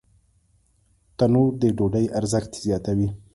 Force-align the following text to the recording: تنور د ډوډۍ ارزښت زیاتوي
تنور 1.17 1.51
د 1.61 1.63
ډوډۍ 1.77 2.05
ارزښت 2.19 2.51
زیاتوي 2.65 3.09